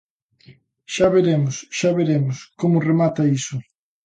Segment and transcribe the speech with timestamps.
[0.93, 3.57] Xa veremos, xa veremos como remata iso.